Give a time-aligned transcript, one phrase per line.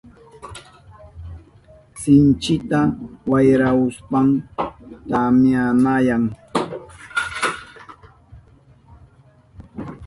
[2.01, 2.79] Sinchita
[3.31, 4.27] wayrahushpan
[5.09, 6.23] tamyanayan.